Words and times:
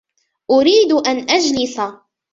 أريد 0.51 0.91
أن 0.93 1.17
أجلس. 1.29 1.81